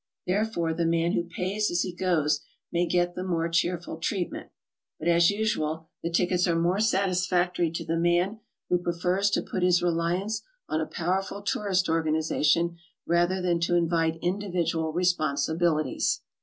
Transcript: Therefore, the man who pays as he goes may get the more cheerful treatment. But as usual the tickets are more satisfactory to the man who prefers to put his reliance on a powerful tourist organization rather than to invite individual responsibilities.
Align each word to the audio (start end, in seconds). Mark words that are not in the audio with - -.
Therefore, 0.25 0.73
the 0.73 0.87
man 0.87 1.11
who 1.11 1.25
pays 1.25 1.69
as 1.69 1.83
he 1.83 1.93
goes 1.93 2.41
may 2.71 2.87
get 2.87 3.13
the 3.13 3.23
more 3.23 3.47
cheerful 3.47 3.97
treatment. 3.97 4.49
But 4.97 5.07
as 5.07 5.29
usual 5.29 5.89
the 6.01 6.09
tickets 6.09 6.47
are 6.47 6.57
more 6.57 6.79
satisfactory 6.79 7.69
to 7.69 7.85
the 7.85 7.97
man 7.99 8.39
who 8.69 8.79
prefers 8.79 9.29
to 9.29 9.43
put 9.43 9.61
his 9.61 9.83
reliance 9.83 10.41
on 10.67 10.81
a 10.81 10.87
powerful 10.87 11.43
tourist 11.43 11.87
organization 11.87 12.77
rather 13.05 13.43
than 13.43 13.59
to 13.59 13.75
invite 13.75 14.17
individual 14.23 14.91
responsibilities. 14.91 16.21